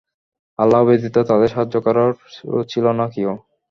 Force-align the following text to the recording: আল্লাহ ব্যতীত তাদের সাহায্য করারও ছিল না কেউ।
আল্লাহ 0.59 0.81
ব্যতীত 0.87 1.15
তাদের 1.29 1.49
সাহায্য 1.53 1.75
করারও 1.85 2.13
ছিল 2.71 2.85
না 2.99 3.05
কেউ। 3.13 3.29